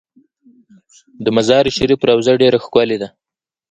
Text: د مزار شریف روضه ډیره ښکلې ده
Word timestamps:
د 1.23 1.25
مزار 1.35 1.65
شریف 1.77 1.99
روضه 2.09 2.33
ډیره 2.41 2.57
ښکلې 2.65 2.97
ده 3.01 3.07